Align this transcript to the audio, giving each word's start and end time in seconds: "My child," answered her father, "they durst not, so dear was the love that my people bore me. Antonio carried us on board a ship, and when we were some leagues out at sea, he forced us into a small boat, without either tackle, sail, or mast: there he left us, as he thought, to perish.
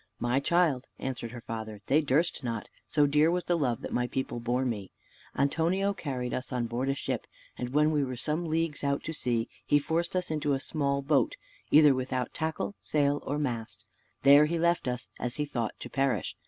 "My 0.17 0.39
child," 0.39 0.87
answered 0.97 1.29
her 1.29 1.41
father, 1.41 1.79
"they 1.85 2.01
durst 2.01 2.43
not, 2.43 2.69
so 2.87 3.05
dear 3.05 3.29
was 3.29 3.43
the 3.43 3.55
love 3.55 3.81
that 3.81 3.93
my 3.93 4.07
people 4.07 4.39
bore 4.39 4.65
me. 4.65 4.89
Antonio 5.37 5.93
carried 5.93 6.33
us 6.33 6.51
on 6.51 6.65
board 6.65 6.89
a 6.89 6.95
ship, 6.95 7.27
and 7.55 7.69
when 7.69 7.91
we 7.91 8.03
were 8.03 8.15
some 8.17 8.47
leagues 8.47 8.83
out 8.83 9.07
at 9.07 9.13
sea, 9.15 9.47
he 9.63 9.77
forced 9.77 10.15
us 10.15 10.31
into 10.31 10.53
a 10.53 10.59
small 10.59 11.03
boat, 11.03 11.35
without 11.71 12.01
either 12.01 12.25
tackle, 12.33 12.73
sail, 12.81 13.21
or 13.27 13.37
mast: 13.37 13.85
there 14.23 14.47
he 14.47 14.57
left 14.57 14.87
us, 14.87 15.07
as 15.19 15.35
he 15.35 15.45
thought, 15.45 15.79
to 15.79 15.87
perish. 15.87 16.35